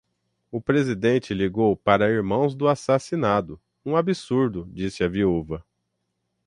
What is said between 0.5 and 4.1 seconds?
O presidente ligou para irmãos do assassinado: 'um